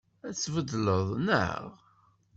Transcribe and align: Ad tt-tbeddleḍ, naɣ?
Ad 0.27 0.31
tt-tbeddleḍ, 0.35 1.07
naɣ? 1.27 1.63